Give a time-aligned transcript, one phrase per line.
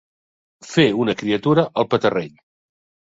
[0.69, 2.33] Fer, una criatura, el petarrell.